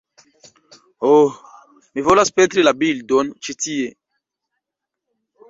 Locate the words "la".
2.69-2.73